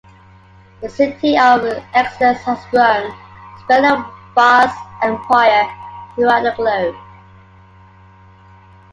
The 0.81 0.89
city 0.89 1.37
of 1.37 1.61
Excelis 1.93 2.39
has 2.39 2.57
grown, 2.71 3.13
spreading 3.59 3.91
a 3.91 4.11
vast 4.33 4.75
Empire 5.03 5.71
throughout 6.15 6.41
the 6.41 6.53
globe. 6.55 6.95